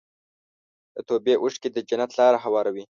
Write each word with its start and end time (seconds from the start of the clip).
د 0.95 0.97
توبې 1.07 1.33
اوښکې 1.41 1.69
د 1.71 1.77
جنت 1.89 2.11
لاره 2.19 2.39
هواروي. 2.45 2.83